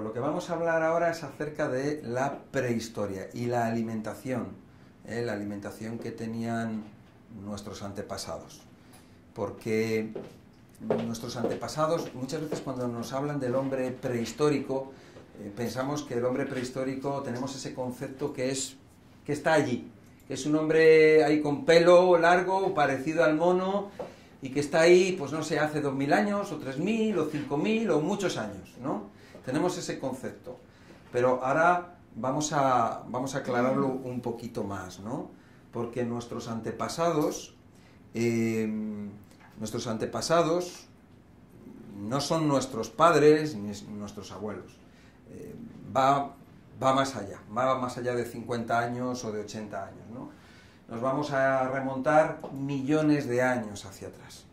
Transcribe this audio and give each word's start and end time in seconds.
lo 0.00 0.12
que 0.12 0.20
vamos 0.20 0.50
a 0.50 0.54
hablar 0.54 0.82
ahora 0.82 1.10
es 1.10 1.22
acerca 1.22 1.68
de 1.68 2.02
la 2.02 2.38
prehistoria 2.50 3.28
y 3.32 3.46
la 3.46 3.66
alimentación, 3.66 4.48
¿eh? 5.06 5.22
la 5.24 5.32
alimentación 5.32 5.98
que 5.98 6.10
tenían 6.10 6.84
nuestros 7.44 7.82
antepasados. 7.82 8.62
Porque 9.34 10.12
nuestros 10.80 11.36
antepasados, 11.36 12.14
muchas 12.14 12.40
veces 12.40 12.60
cuando 12.60 12.88
nos 12.88 13.12
hablan 13.12 13.40
del 13.40 13.54
hombre 13.54 13.90
prehistórico, 13.90 14.92
eh, 15.40 15.52
pensamos 15.54 16.02
que 16.02 16.14
el 16.14 16.24
hombre 16.24 16.46
prehistórico 16.46 17.22
tenemos 17.22 17.54
ese 17.54 17.74
concepto 17.74 18.32
que 18.32 18.50
es 18.50 18.76
que 19.24 19.32
está 19.32 19.52
allí, 19.52 19.90
que 20.26 20.34
es 20.34 20.46
un 20.46 20.56
hombre 20.56 21.24
ahí 21.24 21.40
con 21.40 21.64
pelo 21.64 22.18
largo, 22.18 22.74
parecido 22.74 23.22
al 23.22 23.36
mono, 23.36 23.90
y 24.42 24.48
que 24.48 24.60
está 24.60 24.80
ahí, 24.80 25.14
pues 25.18 25.32
no 25.32 25.42
sé, 25.42 25.58
hace 25.58 25.80
dos 25.80 25.94
mil 25.94 26.12
años, 26.12 26.50
o 26.50 26.56
tres 26.56 26.78
mil, 26.78 27.18
o 27.18 27.26
cinco 27.26 27.58
mil, 27.58 27.90
o 27.90 28.00
muchos 28.00 28.38
años, 28.38 28.74
¿no? 28.82 29.09
Tenemos 29.44 29.76
ese 29.78 29.98
concepto. 29.98 30.58
Pero 31.12 31.42
ahora 31.42 31.96
vamos 32.14 32.52
a, 32.52 33.02
vamos 33.08 33.34
a 33.34 33.38
aclararlo 33.38 33.88
un 33.88 34.20
poquito 34.20 34.64
más, 34.64 35.00
¿no? 35.00 35.30
Porque 35.72 36.04
nuestros 36.04 36.48
antepasados, 36.48 37.54
em, 38.14 39.10
nuestros 39.58 39.86
antepasados 39.86 40.86
no 41.96 42.20
son 42.20 42.48
nuestros 42.48 42.90
padres 42.90 43.54
ni 43.54 43.72
nuestros 43.96 44.32
abuelos. 44.32 44.76
Eh, 45.30 45.54
va, 45.94 46.34
va 46.82 46.94
más 46.94 47.14
allá, 47.16 47.40
va 47.56 47.78
más 47.78 47.98
allá 47.98 48.14
de 48.14 48.24
50 48.24 48.78
años 48.78 49.24
o 49.24 49.32
de 49.32 49.40
80 49.40 49.84
años, 49.84 50.10
¿no? 50.12 50.30
Nos 50.88 51.00
vamos 51.00 51.30
a 51.30 51.68
remontar 51.68 52.40
millones 52.52 53.28
de 53.28 53.42
años 53.42 53.84
hacia 53.84 54.08
atrás. 54.08 54.46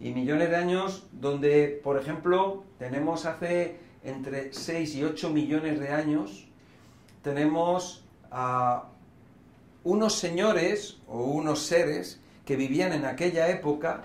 Y 0.00 0.10
millones 0.10 0.50
de 0.50 0.56
años 0.56 1.06
donde, 1.12 1.80
por 1.84 1.98
ejemplo, 1.98 2.64
tenemos 2.78 3.26
hace 3.26 3.78
entre 4.04 4.52
6 4.52 4.94
y 4.96 5.04
8 5.04 5.30
millones 5.30 5.80
de 5.80 5.88
años, 5.88 6.48
tenemos 7.22 8.04
a 8.30 8.84
unos 9.84 10.14
señores 10.14 10.98
o 11.06 11.22
unos 11.24 11.62
seres 11.62 12.20
que 12.44 12.56
vivían 12.56 12.92
en 12.92 13.04
aquella 13.04 13.48
época 13.48 14.02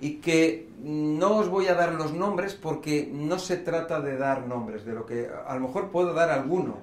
y 0.00 0.16
que 0.16 0.68
no 0.82 1.36
os 1.36 1.48
voy 1.48 1.66
a 1.66 1.74
dar 1.74 1.94
los 1.94 2.12
nombres 2.12 2.54
porque 2.54 3.10
no 3.12 3.38
se 3.38 3.56
trata 3.56 4.00
de 4.00 4.16
dar 4.16 4.46
nombres, 4.46 4.84
de 4.84 4.92
lo 4.92 5.06
que 5.06 5.28
a 5.46 5.54
lo 5.54 5.60
mejor 5.60 5.90
puedo 5.90 6.14
dar 6.14 6.30
alguno, 6.30 6.78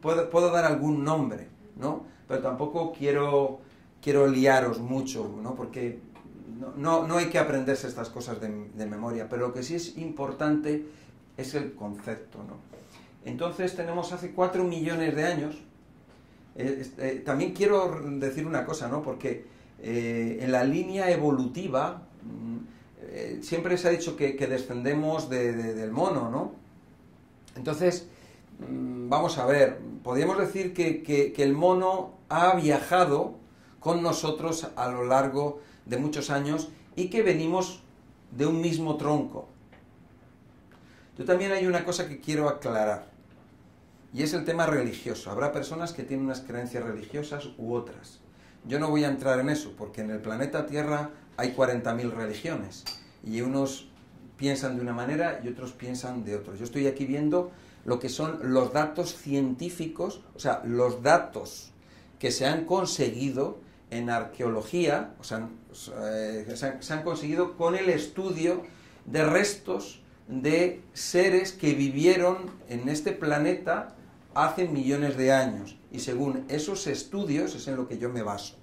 puedo, 0.00 0.30
puedo 0.30 0.50
dar 0.50 0.64
algún 0.64 1.04
nombre, 1.04 1.48
¿no? 1.76 2.14
pero 2.26 2.40
tampoco 2.40 2.92
quiero, 2.92 3.60
quiero 4.02 4.26
liaros 4.26 4.80
mucho, 4.80 5.38
¿no? 5.42 5.54
Porque 5.54 6.00
no, 6.76 7.06
no, 7.06 7.16
hay 7.16 7.26
que 7.26 7.38
aprenderse 7.38 7.86
estas 7.86 8.08
cosas 8.08 8.40
de, 8.40 8.48
memoria, 8.86 9.28
pero 9.28 9.48
lo 9.48 9.54
que 9.54 9.62
sí 9.62 9.74
es 9.74 9.96
importante 9.98 10.86
es 11.36 11.54
el 11.54 11.74
concepto, 11.74 12.38
¿no? 12.38 12.56
Entonces 13.24 13.74
tenemos 13.74 14.12
hace 14.12 14.32
cuatro 14.32 14.64
millones 14.64 15.16
de 15.16 15.24
años, 15.24 15.56
eh, 16.56 16.86
eh, 16.98 17.22
también 17.24 17.52
quiero 17.52 18.00
decir 18.18 18.46
una 18.46 18.64
cosa, 18.64 18.88
¿no? 18.88 19.02
Porque 19.02 19.44
eh, 19.82 20.38
en 20.40 20.52
la 20.52 20.62
línea 20.64 21.10
evolutiva 21.10 22.02
mm, 22.22 23.42
siempre 23.42 23.76
se 23.76 23.88
ha 23.88 23.90
dicho 23.90 24.16
que, 24.16 24.34
descendemos 24.34 25.28
del 25.28 25.90
mono, 25.90 26.30
¿no? 26.30 26.52
Entonces, 27.56 28.08
mm, 28.60 29.08
vamos 29.08 29.38
a 29.38 29.46
ver, 29.46 29.78
podríamos 30.02 30.38
decir 30.38 30.72
que, 30.74 31.34
el 31.36 31.52
mono 31.54 32.14
ha 32.28 32.54
viajado 32.54 33.34
con 33.80 34.02
nosotros 34.02 34.68
a 34.76 34.88
lo 34.88 35.04
largo 35.04 35.60
de 35.86 35.98
muchos 35.98 36.30
años 36.30 36.70
y 36.96 37.08
que 37.08 37.22
venimos 37.22 37.82
de 38.30 38.46
un 38.46 38.60
mismo 38.60 38.96
tronco. 38.96 39.48
Yo 41.16 41.24
también 41.24 41.52
hay 41.52 41.66
una 41.66 41.84
cosa 41.84 42.08
que 42.08 42.18
quiero 42.18 42.48
aclarar, 42.48 43.06
y 44.12 44.22
es 44.22 44.32
el 44.32 44.44
tema 44.44 44.66
religioso. 44.66 45.30
Habrá 45.30 45.52
personas 45.52 45.92
que 45.92 46.04
tienen 46.04 46.26
unas 46.26 46.40
creencias 46.40 46.84
religiosas 46.84 47.50
u 47.58 47.74
otras. 47.74 48.20
Yo 48.66 48.78
no 48.78 48.88
voy 48.88 49.04
a 49.04 49.08
entrar 49.08 49.38
en 49.40 49.48
eso, 49.48 49.74
porque 49.76 50.00
en 50.00 50.10
el 50.10 50.20
planeta 50.20 50.66
Tierra 50.66 51.10
hay 51.36 51.54
40.000 51.54 52.10
religiones, 52.10 52.84
y 53.24 53.40
unos 53.40 53.88
piensan 54.36 54.76
de 54.76 54.82
una 54.82 54.92
manera 54.92 55.40
y 55.44 55.48
otros 55.48 55.72
piensan 55.72 56.24
de 56.24 56.36
otra. 56.36 56.54
Yo 56.54 56.64
estoy 56.64 56.86
aquí 56.86 57.04
viendo 57.04 57.52
lo 57.84 58.00
que 58.00 58.08
son 58.08 58.52
los 58.52 58.72
datos 58.72 59.14
científicos, 59.16 60.22
o 60.34 60.38
sea, 60.40 60.62
los 60.64 61.02
datos 61.02 61.70
que 62.18 62.30
se 62.30 62.46
han 62.46 62.64
conseguido 62.64 63.58
en 63.90 64.10
arqueología, 64.10 65.14
o 65.20 65.24
sea, 65.24 65.48
eh, 66.02 66.54
se 66.80 66.92
han 66.92 67.02
conseguido 67.02 67.56
con 67.56 67.76
el 67.76 67.88
estudio 67.88 68.62
de 69.06 69.24
restos 69.24 70.00
de 70.28 70.82
seres 70.92 71.52
que 71.52 71.74
vivieron 71.74 72.50
en 72.68 72.88
este 72.88 73.12
planeta 73.12 73.94
hace 74.34 74.66
millones 74.66 75.16
de 75.16 75.32
años. 75.32 75.78
Y 75.90 76.00
según 76.00 76.44
esos 76.48 76.86
estudios 76.86 77.54
es 77.54 77.68
en 77.68 77.76
lo 77.76 77.88
que 77.88 77.98
yo 77.98 78.08
me 78.08 78.22
baso. 78.22 78.56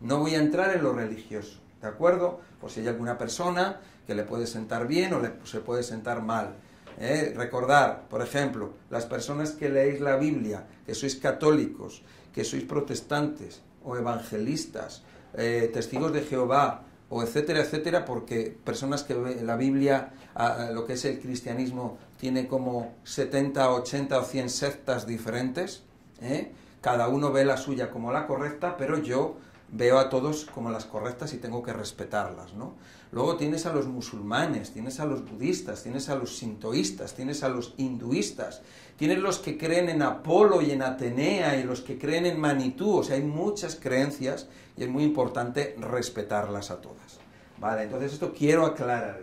No 0.00 0.18
voy 0.18 0.34
a 0.34 0.40
entrar 0.40 0.74
en 0.74 0.82
lo 0.82 0.92
religioso, 0.92 1.60
¿de 1.80 1.88
acuerdo? 1.88 2.40
Por 2.60 2.70
si 2.70 2.80
hay 2.80 2.88
alguna 2.88 3.18
persona 3.18 3.80
que 4.06 4.14
le 4.14 4.24
puede 4.24 4.46
sentar 4.46 4.86
bien 4.86 5.12
o 5.12 5.20
le, 5.20 5.32
se 5.44 5.60
puede 5.60 5.82
sentar 5.82 6.22
mal. 6.22 6.56
¿eh? 6.98 7.32
recordar, 7.36 8.08
por 8.08 8.22
ejemplo, 8.22 8.72
las 8.90 9.06
personas 9.06 9.52
que 9.52 9.68
leéis 9.68 10.00
la 10.00 10.16
Biblia, 10.16 10.66
que 10.86 10.94
sois 10.94 11.16
católicos, 11.16 12.02
que 12.32 12.44
sois 12.44 12.64
protestantes 12.64 13.62
o 13.84 13.96
evangelistas, 13.96 15.02
eh, 15.34 15.70
testigos 15.72 16.12
de 16.12 16.22
Jehová, 16.22 16.84
o 17.14 17.22
etcétera, 17.22 17.60
etcétera, 17.60 18.06
porque 18.06 18.56
personas 18.64 19.02
que 19.02 19.14
la 19.42 19.56
Biblia, 19.56 20.14
lo 20.72 20.86
que 20.86 20.94
es 20.94 21.04
el 21.04 21.20
cristianismo, 21.20 21.98
tiene 22.18 22.48
como 22.48 22.94
70, 23.04 23.70
80 23.70 24.18
o 24.18 24.24
100 24.24 24.48
sectas 24.48 25.06
diferentes, 25.06 25.82
¿eh? 26.22 26.52
cada 26.80 27.08
uno 27.08 27.30
ve 27.30 27.44
la 27.44 27.58
suya 27.58 27.90
como 27.90 28.12
la 28.12 28.26
correcta, 28.26 28.78
pero 28.78 28.96
yo 28.96 29.36
veo 29.72 29.98
a 29.98 30.10
todos 30.10 30.44
como 30.44 30.70
las 30.70 30.84
correctas 30.84 31.32
y 31.32 31.38
tengo 31.38 31.62
que 31.62 31.72
respetarlas, 31.72 32.52
¿no? 32.52 32.74
Luego 33.10 33.36
tienes 33.36 33.66
a 33.66 33.72
los 33.72 33.86
musulmanes, 33.86 34.72
tienes 34.72 35.00
a 35.00 35.06
los 35.06 35.28
budistas, 35.28 35.82
tienes 35.82 36.08
a 36.08 36.14
los 36.14 36.36
sintoístas, 36.36 37.14
tienes 37.14 37.42
a 37.42 37.48
los 37.48 37.74
hinduistas, 37.78 38.62
tienes 38.96 39.18
los 39.18 39.38
que 39.38 39.58
creen 39.58 39.88
en 39.88 40.02
Apolo 40.02 40.60
y 40.60 40.70
en 40.70 40.82
Atenea 40.82 41.58
y 41.58 41.64
los 41.64 41.80
que 41.80 41.98
creen 41.98 42.26
en 42.26 42.38
Manitú, 42.38 42.98
o 42.98 43.02
sea, 43.02 43.16
hay 43.16 43.22
muchas 43.22 43.76
creencias 43.76 44.48
y 44.76 44.84
es 44.84 44.90
muy 44.90 45.04
importante 45.04 45.74
respetarlas 45.78 46.70
a 46.70 46.80
todas. 46.80 47.18
Vale, 47.58 47.84
entonces 47.84 48.12
esto 48.12 48.32
quiero 48.36 48.66
aclarar. 48.66 49.20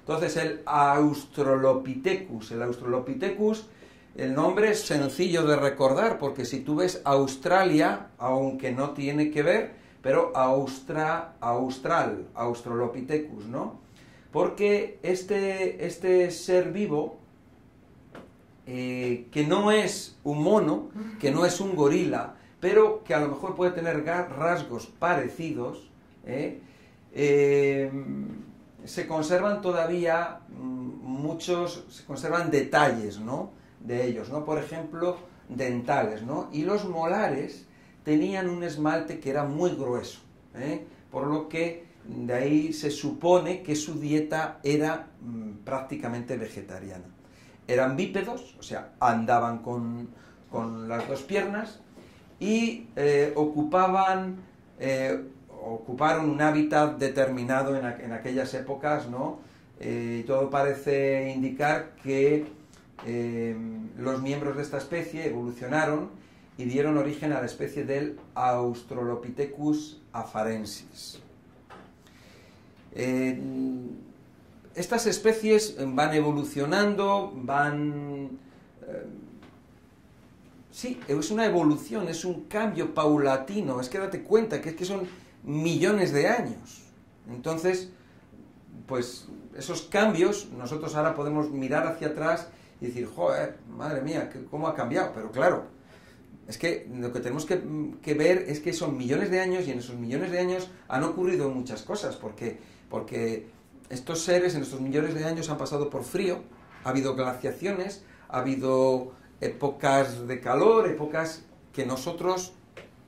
Entonces 0.00 0.36
el 0.36 0.62
Australopithecus, 0.64 2.52
el 2.52 2.62
Australopithecus, 2.62 3.66
el 4.14 4.34
nombre 4.34 4.70
es 4.70 4.80
sencillo 4.80 5.44
de 5.44 5.56
recordar 5.56 6.18
porque 6.18 6.44
si 6.44 6.60
tú 6.60 6.76
ves 6.76 7.02
Australia, 7.04 8.08
aunque 8.18 8.72
no 8.72 8.90
tiene 8.90 9.30
que 9.30 9.42
ver, 9.42 9.87
pero 10.08 10.32
austra, 10.34 11.34
austral, 11.38 12.28
Australopithecus, 12.34 13.44
¿no? 13.44 13.78
Porque 14.32 14.98
este, 15.02 15.84
este 15.84 16.30
ser 16.30 16.72
vivo, 16.72 17.18
eh, 18.66 19.26
que 19.30 19.46
no 19.46 19.70
es 19.70 20.16
un 20.24 20.42
mono, 20.42 20.88
que 21.20 21.30
no 21.30 21.44
es 21.44 21.60
un 21.60 21.76
gorila, 21.76 22.36
pero 22.58 23.04
que 23.04 23.12
a 23.12 23.20
lo 23.20 23.28
mejor 23.28 23.54
puede 23.54 23.72
tener 23.72 24.02
rasgos 24.02 24.86
parecidos, 24.86 25.90
¿eh? 26.24 26.58
Eh, 27.12 27.92
se 28.86 29.06
conservan 29.06 29.60
todavía 29.60 30.40
mm, 30.48 31.04
muchos, 31.04 31.84
se 31.90 32.06
conservan 32.06 32.50
detalles, 32.50 33.20
¿no? 33.20 33.50
De 33.78 34.06
ellos, 34.06 34.30
¿no? 34.30 34.46
Por 34.46 34.56
ejemplo, 34.56 35.18
dentales, 35.50 36.22
¿no? 36.22 36.48
Y 36.50 36.62
los 36.62 36.88
molares 36.88 37.67
tenían 38.08 38.48
un 38.48 38.62
esmalte 38.62 39.20
que 39.20 39.28
era 39.28 39.44
muy 39.44 39.72
grueso, 39.72 40.20
¿eh? 40.54 40.82
por 41.12 41.26
lo 41.26 41.46
que 41.46 41.84
de 42.06 42.32
ahí 42.32 42.72
se 42.72 42.90
supone 42.90 43.62
que 43.62 43.76
su 43.76 44.00
dieta 44.00 44.60
era 44.62 45.08
mm, 45.20 45.58
prácticamente 45.62 46.38
vegetariana. 46.38 47.04
Eran 47.66 47.96
bípedos, 47.96 48.56
o 48.58 48.62
sea, 48.62 48.92
andaban 48.98 49.58
con, 49.58 50.08
las 50.88 51.06
dos 51.06 51.22
piernas 51.24 51.80
y 52.40 52.86
eh, 52.96 53.34
ocupaban, 53.36 54.36
eh, 54.80 55.22
ocuparon 55.62 56.30
un 56.30 56.40
hábitat 56.40 56.96
determinado 56.96 57.76
en, 57.76 57.84
en 57.84 58.12
aquellas 58.14 58.54
épocas, 58.54 59.06
¿no? 59.06 59.40
todo 60.26 60.48
parece 60.48 61.30
indicar 61.36 61.90
que 62.02 62.46
los 63.98 64.22
miembros 64.22 64.56
de 64.56 64.62
esta 64.62 64.78
especie 64.78 65.26
evolucionaron 65.26 66.08
y 66.58 66.64
dieron 66.64 66.98
origen 66.98 67.32
a 67.32 67.40
la 67.40 67.46
especie 67.46 67.84
del 67.84 68.18
Australopithecus 68.34 70.02
afarensis. 70.12 71.20
Estas 74.74 75.06
especies 75.06 75.76
van 75.78 76.14
evolucionando, 76.14 77.32
van... 77.32 78.38
Eh, 78.86 79.06
sí, 80.72 81.00
es 81.06 81.30
una 81.30 81.46
evolución, 81.46 82.08
es 82.08 82.24
un 82.24 82.44
cambio 82.44 82.92
paulatino, 82.92 83.80
es 83.80 83.88
que 83.88 83.98
date 83.98 84.22
cuenta 84.22 84.60
que, 84.60 84.70
es 84.70 84.74
que 84.74 84.84
son 84.84 85.06
millones 85.44 86.12
de 86.12 86.26
años. 86.26 86.82
Entonces, 87.30 87.90
pues 88.86 89.28
esos 89.56 89.82
cambios, 89.82 90.48
nosotros 90.56 90.96
ahora 90.96 91.14
podemos 91.14 91.50
mirar 91.50 91.86
hacia 91.86 92.08
atrás 92.08 92.48
y 92.80 92.86
decir, 92.86 93.06
joder, 93.06 93.58
madre 93.76 94.02
mía, 94.02 94.28
¿cómo 94.50 94.66
ha 94.66 94.74
cambiado? 94.74 95.12
Pero 95.14 95.30
claro, 95.30 95.77
es 96.48 96.56
que 96.56 96.88
lo 96.92 97.12
que 97.12 97.20
tenemos 97.20 97.44
que, 97.44 98.14
ver 98.14 98.46
es 98.48 98.60
que 98.60 98.72
son 98.72 98.96
millones 98.96 99.30
de 99.30 99.38
años 99.38 99.68
y 99.68 99.70
en 99.70 99.80
esos 99.80 99.96
millones 99.96 100.32
de 100.32 100.38
años 100.38 100.70
han 100.88 101.04
ocurrido 101.04 101.50
muchas 101.50 101.82
cosas, 101.82 102.16
porque, 102.16 102.58
porque 102.88 103.46
estos 103.90 104.22
seres 104.22 104.54
en 104.54 104.62
estos 104.62 104.80
millones 104.80 105.14
de 105.14 105.26
años 105.26 105.50
han 105.50 105.58
pasado 105.58 105.90
por 105.90 106.04
frío, 106.04 106.40
ha 106.84 106.88
habido 106.88 107.14
glaciaciones, 107.14 108.02
ha 108.30 108.38
habido 108.38 109.12
épocas 109.42 110.26
de 110.26 110.40
calor, 110.40 110.88
épocas 110.88 111.42
que 111.74 111.84
nosotros 111.84 112.54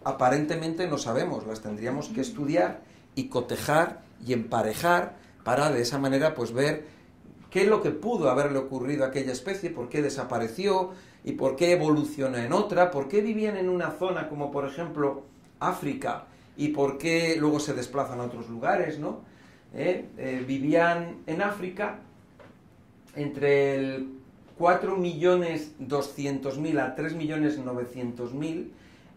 aparentemente 0.04 0.87
no 0.87 0.98
sabemos, 0.98 1.46
las 1.46 1.62
tendríamos 1.62 2.10
que 2.10 2.20
estudiar 2.20 2.82
y 3.14 3.28
cotejar 3.28 4.02
y 4.25 4.34
emparejar 4.34 5.16
para 5.44 5.70
de 5.70 5.81
esa 5.81 5.98
manera 5.98 6.34
pues 6.34 6.52
ver 6.52 6.84
qué 7.50 7.62
es 7.62 7.69
lo 7.69 7.81
que 7.81 7.90
pudo 7.90 8.28
haberle 8.28 8.58
ocurrido 8.58 9.04
a 9.04 9.08
aquella 9.08 9.32
especie, 9.32 9.70
por 9.70 9.88
qué 9.88 10.02
desapareció 10.02 10.90
y 11.25 11.32
por 11.32 11.56
qué 11.56 11.72
evolucionó 11.72 12.38
en 12.38 12.52
otra, 12.52 12.90
por 12.90 13.08
qué 13.08 13.20
vivían 13.20 13.56
en 13.56 13.69
una 13.69 13.90
zona 13.90 14.28
como 14.28 14.50
por 14.50 14.67
ejemplo 14.67 15.25
África 15.58 16.25
y 16.56 16.69
por 16.69 16.96
qué 16.99 17.37
luego 17.38 17.61
se 17.61 17.75
desplazan 17.75 18.20
a 18.20 18.25
otros 18.25 18.49
lugares, 18.49 18.99
¿no? 18.99 19.20
¿Eh? 19.75 20.06
Eh, 20.19 20.43
vivían 20.46 21.19
en 21.26 21.43
África 21.43 21.99
entre 23.14 23.76
el 23.76 24.08
4.200.000 24.58 26.81
a 26.81 26.96
3.900.000 26.96 28.70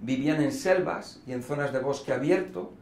vivían 0.04 0.42
en 0.42 0.52
selvas 0.52 1.22
y 1.26 1.32
en 1.32 1.44
zonas 1.44 1.74
de 1.74 1.80
bosque 1.80 2.14
abierto. 2.14 2.74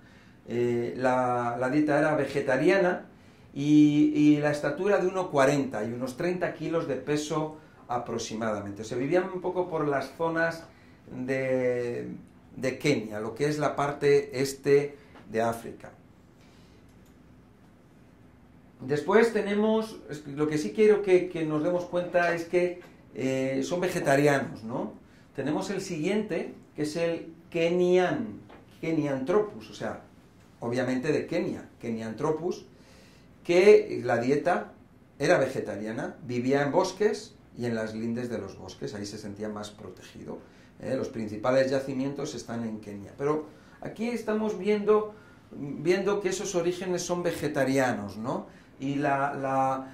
Eh, 0.48 0.96
la, 0.98 1.70
dieta 1.72 2.00
era 2.00 2.16
vegetariana 2.16 3.06
y, 3.54 4.38
la 4.42 4.52
estatura 4.52 4.98
de 4.98 5.08
1,40 5.08 5.90
y 5.90 5.94
unos 5.94 6.18
30 6.18 6.54
kilos 6.56 6.88
de 6.88 6.96
peso 6.96 7.58
aproximadamente. 7.96 8.84
Se 8.84 8.96
vivían 8.96 9.30
un 9.34 9.42
poco 9.42 9.70
por 9.70 9.88
las 9.88 10.12
zonas 10.18 10.64
de, 11.12 12.08
de 12.56 12.78
Kenia, 12.78 13.20
lo 13.20 13.36
que 13.36 13.48
es 13.48 13.58
la 13.60 13.76
parte 13.76 14.42
este 14.42 14.96
de 15.30 15.42
África. 15.42 15.92
Después 18.82 19.32
tenemos, 19.32 20.00
lo 20.26 20.48
que 20.48 20.58
sí 20.58 20.72
quiero 20.72 21.04
que, 21.04 21.46
nos 21.48 21.64
demos 21.64 21.86
cuenta 21.86 22.34
es 22.34 22.46
que 22.46 22.82
eh, 23.14 23.62
son 23.64 23.80
vegetarianos, 23.80 24.64
¿no? 24.64 24.94
Tenemos 25.36 25.70
el 25.70 25.82
siguiente, 25.82 26.54
que 26.76 26.84
es 26.84 26.96
el 26.96 27.32
Kenian, 27.52 28.42
Kenianthropus, 28.82 29.70
o 29.70 29.74
sea, 29.76 30.02
obviamente 30.60 31.12
de 31.12 31.28
Kenia, 31.28 31.70
Kenianthropus, 31.80 32.66
que 33.44 34.02
la 34.04 34.18
dieta 34.18 34.74
era 35.20 35.38
vegetariana, 35.38 36.16
vivía 36.26 36.64
en 36.64 36.72
bosques 36.72 37.36
y 37.58 37.66
en 37.66 37.76
las 37.76 37.94
lindes 37.94 38.30
de 38.30 38.38
los 38.38 38.58
bosques, 38.58 38.94
ahí 38.94 39.06
se 39.06 39.18
sentía 39.18 39.50
más 39.50 39.70
protegido. 39.70 40.40
¿eh? 40.80 40.96
Los 40.96 41.10
principales 41.10 41.70
yacimientos 41.70 42.36
están 42.36 42.64
en 42.64 42.80
Kenia. 42.80 43.14
Pero 43.18 43.46
aquí 43.82 44.10
estamos 44.10 44.58
viendo, 44.58 45.14
viendo 45.52 46.22
que 46.22 46.30
esos 46.30 46.56
orígenes 46.56 47.02
son 47.04 47.24
vegetarianos, 47.24 48.18
¿no? 48.18 48.48
y 48.82 48.96
la, 48.96 49.88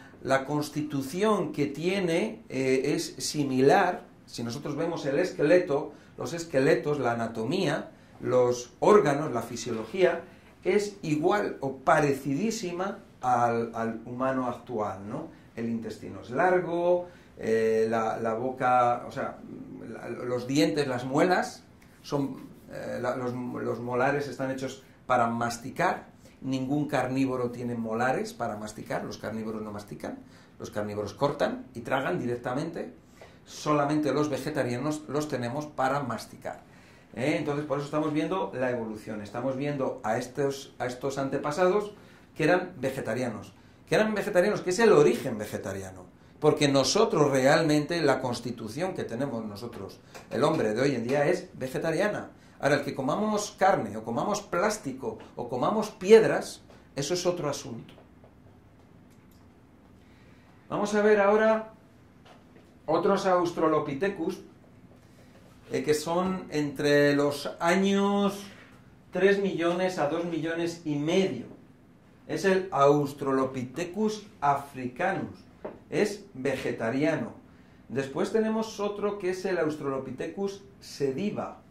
constitución 0.47 1.51
que 1.51 1.67
tiene 1.67 2.43
eh, 2.49 2.93
es 2.95 3.15
similar, 3.17 4.05
si 4.25 4.43
nosotros 4.43 4.75
vemos 4.75 5.05
el 5.05 5.19
esqueleto, 5.19 5.91
los 6.17 6.33
esqueletos, 6.33 6.99
la 6.99 7.11
anatomía, 7.11 7.91
los 8.21 8.71
órganos, 8.79 9.31
la 9.31 9.41
fisiología, 9.41 10.23
es 10.63 10.97
igual 11.03 11.57
o 11.59 11.77
parecidísima 11.77 12.99
al, 13.21 14.01
humano 14.05 14.47
actual, 14.47 15.07
¿no? 15.07 15.27
El 15.55 15.69
intestino 15.69 16.21
es 16.21 16.29
largo, 16.29 17.07
eh, 17.37 17.87
la, 17.89 18.33
boca, 18.33 19.05
o 19.07 19.11
sea, 19.11 19.37
los 20.25 20.47
dientes, 20.47 20.87
las 20.87 21.05
muelas, 21.05 21.63
son, 22.01 22.47
eh, 22.71 22.99
los, 23.01 23.33
los 23.33 23.79
molares 23.79 24.27
están 24.27 24.51
hechos 24.51 24.83
para 25.05 25.27
masticar, 25.27 26.07
Ningún 26.41 26.87
carnívoro 26.87 27.49
tiene 27.49 27.73
molares 27.73 28.33
para 28.33 28.57
masticar, 28.57 29.03
los 29.03 29.17
carnívoros 29.17 29.63
no 29.63 29.71
mastican, 29.71 30.19
los 30.59 30.69
carnívoros 30.69 31.15
cortan 31.15 31.65
y 31.73 31.81
tragan 31.81 32.19
directamente, 32.19 32.93
solamente 33.43 34.13
los 34.13 34.29
vegetarianos 34.29 35.03
los 35.07 35.27
tenemos 35.29 35.65
para 35.65 36.01
masticar. 36.01 36.61
¿eh? 37.15 37.37
Entonces, 37.39 37.65
por 37.65 37.79
eso 37.79 37.85
estamos 37.85 38.13
viendo 38.13 38.51
la 38.53 38.69
evolución, 38.69 39.21
estamos 39.21 39.57
viendo 39.57 39.99
a 40.03 40.17
estos, 40.17 40.75
a 40.77 40.85
estos 40.85 41.17
antepasados 41.17 41.93
que 42.35 42.43
eran 42.43 42.73
vegetarianos, 42.79 43.53
que 43.89 43.95
eran 43.95 44.13
vegetarianos, 44.13 44.61
que 44.61 44.69
es 44.69 44.79
el 44.79 44.91
origen 44.91 45.39
vegetariano, 45.39 46.05
porque 46.39 46.67
nosotros 46.67 47.31
realmente, 47.31 48.01
la 48.01 48.21
constitución 48.21 48.93
que 48.93 49.03
tenemos 49.03 49.43
nosotros, 49.45 49.99
el 50.29 50.43
hombre 50.43 50.73
de 50.73 50.81
hoy 50.81 50.95
en 50.95 51.07
día 51.07 51.25
es 51.25 51.49
vegetariana. 51.53 52.29
Ahora, 52.59 52.75
el 52.75 52.83
que 52.83 52.95
comamos 52.95 53.55
carne 53.57 53.97
o 53.97 54.03
comamos 54.03 54.41
plástico 54.41 55.17
o 55.35 55.49
comamos 55.49 55.89
piedras, 55.89 56.61
eso 56.95 57.13
es 57.13 57.25
otro 57.25 57.49
asunto. 57.49 57.93
Vamos 60.69 60.93
a 60.95 61.01
ver 61.01 61.21
ahora 61.21 61.71
otros 62.85 63.25
Australopithecus 63.25 64.39
eh, 65.71 65.83
que 65.83 65.93
son 65.93 66.47
entre 66.49 67.15
los 67.15 67.49
años 67.59 68.41
3 69.11 69.41
millones 69.41 69.97
a 69.97 70.07
2 70.07 70.25
millones 70.25 70.81
y 70.85 70.95
medio. 70.95 71.45
Es 72.27 72.45
el 72.45 72.67
Australopithecus 72.71 74.25
africanus. 74.41 75.46
Es 75.89 76.25
vegetariano. 76.33 77.33
Después 77.89 78.31
tenemos 78.31 78.79
otro 78.79 79.17
que 79.17 79.31
es 79.31 79.45
el 79.45 79.57
Australopithecus 79.59 80.63
sediva 80.79 81.61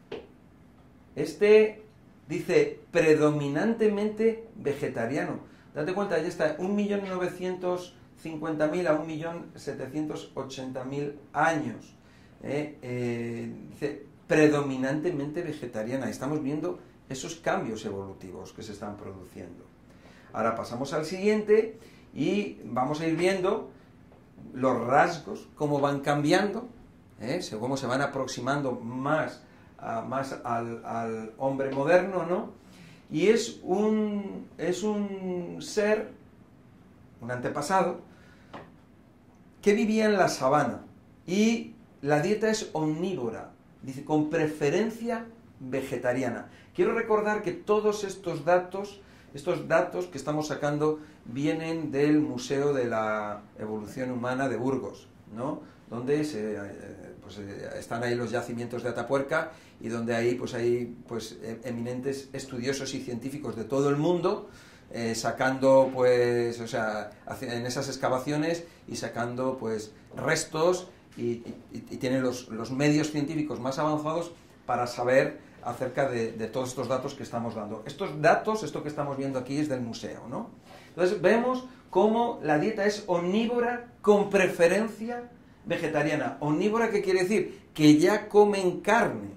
este 1.17 1.83
dice 2.29 2.79
predominantemente 2.93 4.47
vegetariano. 4.55 5.41
Date 5.75 5.93
cuenta, 5.95 6.21
ya 6.21 6.29
está, 6.29 6.57
1.950.000 6.59 8.87
a 8.87 9.03
1.780.000 9.03 11.15
años. 11.33 11.97
¿eh? 12.43 12.77
Eh, 12.83 13.51
dice 13.71 14.05
predominantemente 14.27 15.41
vegetariana. 15.43 16.11
Estamos 16.11 16.43
viendo 16.43 16.81
esos 17.09 17.37
cambios 17.37 17.87
evolutivos 17.87 18.53
que 18.53 18.63
se 18.63 18.73
están 18.73 18.97
produciendo. 18.97 19.65
Ahora 20.33 20.55
pasamos 20.55 20.93
al 20.93 21.07
siguiente 21.07 21.79
y 22.15 22.61
vamos 22.65 23.01
a 23.01 23.07
ir 23.07 23.17
viendo 23.17 23.71
los 24.57 24.87
rasgos, 24.87 25.49
cómo 25.55 25.81
van 25.81 26.01
cambiando, 26.01 26.67
¿eh? 27.21 27.41
cómo 27.61 27.77
se 27.77 27.87
van 27.87 28.03
aproximando 28.03 28.73
más 28.73 29.43
más 30.07 30.33
al, 30.45 31.33
hombre 31.39 31.71
moderno, 31.71 32.25
¿no? 32.27 32.51
Y 33.11 33.29
es 33.29 33.61
un, 33.63 34.49
es 34.59 34.83
un 34.83 35.59
ser, 35.61 36.11
un 37.21 37.31
antepasado, 37.31 38.01
que 39.63 39.75
vivía 39.75 40.07
en 40.07 40.15
la 40.15 40.29
sabana 40.29 40.83
y 41.27 41.75
la 42.03 42.21
dieta 42.21 42.51
es 42.51 42.71
omnívora, 42.73 43.53
dice, 43.83 44.05
con 44.05 44.31
preferencia 44.31 45.27
vegetariana. 45.61 46.49
Quiero 46.75 46.95
recordar 46.95 47.43
que 47.43 47.53
todos 47.53 48.05
estos 48.05 48.45
datos, 48.45 49.01
estos 49.37 49.69
datos 49.69 50.07
que 50.07 50.19
estamos 50.19 50.49
sacando, 50.49 50.99
vienen 51.25 51.93
del 51.93 52.21
Museo 52.21 52.73
de 52.73 52.87
la 52.87 53.43
Evolución 53.59 54.11
Humana 54.11 54.49
de 54.49 54.57
Burgos, 54.57 55.09
¿no? 55.35 55.61
donde 55.91 56.25
se, 56.25 56.55
eh, 56.55 57.15
pues, 57.23 57.39
eh, 57.39 57.71
están 57.79 58.03
ahí 58.03 58.15
los 58.15 58.31
yacimientos 58.31 58.83
de 58.83 58.89
Atapuerca 58.89 59.53
y 59.81 59.89
donde 59.89 60.15
ahí 60.17 60.35
pues 60.35 60.55
hay 60.55 60.97
pues 61.07 61.37
e, 61.43 61.61
eminentes 61.65 62.29
estudiosos 62.33 62.95
y 62.95 63.01
científicos 63.01 63.57
de 63.57 63.65
todo 63.65 63.89
el 63.89 63.97
mundo 63.97 64.49
eh, 64.91 65.15
sacando 65.15 65.91
pues 65.93 66.61
o 66.61 66.67
sea 66.67 67.11
en 67.41 67.67
esas 67.67 67.89
excavaciones 67.89 68.65
y 68.89 68.97
sacando 68.97 69.59
pues 69.59 69.93
restos 70.17 70.89
y, 71.17 71.37
tienen 71.99 72.23
los, 72.23 72.49
los, 72.49 72.71
medios 72.73 73.11
científicos 73.11 73.59
más 73.59 73.79
avanzados 73.79 74.33
para 74.67 74.87
saber 74.87 75.39
acerca 75.67 76.09
de, 76.09 76.31
todos 76.47 76.71
estos 76.71 76.87
datos 76.87 77.15
que 77.15 77.25
estamos 77.25 77.57
dando. 77.57 77.83
Estos 77.87 78.23
datos, 78.23 78.63
esto 78.63 78.83
que 78.83 78.89
estamos 78.89 79.17
viendo 79.17 79.39
aquí 79.39 79.59
es 79.59 79.69
del 79.69 79.81
museo, 79.81 80.23
¿no? 80.29 80.51
Entonces 80.89 81.21
vemos 81.21 81.67
cómo 81.91 82.39
la 82.43 82.59
dieta 82.59 82.87
es 82.87 83.05
omnívora 83.09 83.89
con 84.01 84.31
preferencia 84.31 85.29
vegetariana. 85.65 86.37
Omnívora, 86.41 86.91
¿qué 86.91 87.03
quiere 87.03 87.23
decir? 87.23 87.69
Que 87.75 87.99
ya 87.99 88.29
comen 88.29 88.81
carne. 88.81 89.31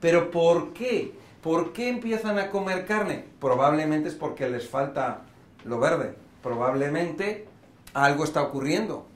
Pero 0.00 0.30
¿por 0.30 0.72
qué? 0.72 1.12
¿Por 1.42 1.72
qué 1.72 1.88
empiezan 1.88 2.38
a 2.38 2.48
comer 2.48 2.86
carne? 2.86 3.24
Probablemente 3.40 4.08
es 4.08 4.14
porque 4.14 4.48
les 4.48 4.68
falta 4.68 5.22
lo 5.64 5.80
verde. 5.80 6.14
Probablemente 6.40 7.48
algo 7.94 8.22
está 8.22 8.42
ocurriendo. 8.42 9.06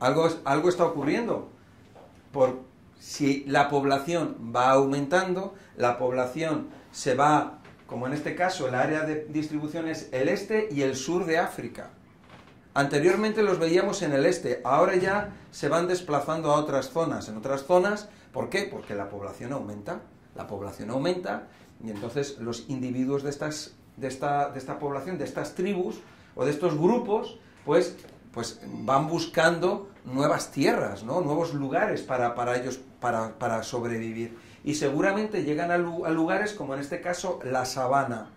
Algo, 0.00 0.26
algo 0.44 0.68
está 0.70 0.86
ocurriendo. 0.86 1.50
Por, 2.32 2.69
si 3.00 3.44
la 3.46 3.70
población 3.70 4.52
va 4.54 4.70
aumentando, 4.70 5.54
la 5.76 5.98
población 5.98 6.68
se 6.92 7.14
va, 7.14 7.60
como 7.86 8.06
en 8.06 8.12
este 8.12 8.36
caso, 8.36 8.68
el 8.68 8.74
área 8.74 9.02
de 9.02 9.24
distribución 9.24 9.88
es 9.88 10.10
el 10.12 10.28
este 10.28 10.68
y 10.70 10.82
el 10.82 10.94
sur 10.94 11.24
de 11.24 11.38
África. 11.38 11.90
Anteriormente 12.74 13.42
los 13.42 13.58
veíamos 13.58 14.02
en 14.02 14.12
el 14.12 14.26
este, 14.26 14.60
ahora 14.64 14.96
ya 14.96 15.34
se 15.50 15.68
van 15.68 15.88
desplazando 15.88 16.52
a 16.52 16.56
otras 16.56 16.90
zonas. 16.90 17.28
En 17.28 17.38
otras 17.38 17.62
zonas, 17.62 18.10
¿por 18.32 18.50
qué? 18.50 18.68
Porque 18.70 18.94
la 18.94 19.08
población 19.08 19.52
aumenta, 19.52 20.02
la 20.36 20.46
población 20.46 20.90
aumenta 20.90 21.48
y 21.82 21.90
entonces 21.90 22.38
los 22.38 22.68
individuos 22.68 23.22
de, 23.22 23.30
estas, 23.30 23.72
de, 23.96 24.08
esta, 24.08 24.50
de 24.50 24.58
esta 24.58 24.78
población, 24.78 25.16
de 25.16 25.24
estas 25.24 25.54
tribus 25.54 26.00
o 26.36 26.44
de 26.44 26.50
estos 26.50 26.78
grupos, 26.78 27.38
pues, 27.64 27.96
pues 28.32 28.60
van 28.66 29.08
buscando 29.08 29.90
nuevas 30.04 30.50
tierras, 30.52 31.02
¿no? 31.02 31.20
nuevos 31.20 31.54
lugares 31.54 32.02
para, 32.02 32.34
para 32.34 32.56
ellos, 32.56 32.80
para, 33.00 33.38
para, 33.38 33.62
sobrevivir. 33.62 34.38
Y 34.64 34.74
seguramente 34.74 35.44
llegan 35.44 35.70
a, 35.70 35.74
a 35.74 36.10
lugares 36.10 36.52
como 36.52 36.74
en 36.74 36.80
este 36.80 37.00
caso 37.00 37.40
la 37.44 37.64
sabana. 37.64 38.30